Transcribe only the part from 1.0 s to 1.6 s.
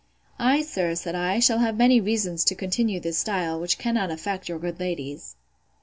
I, shall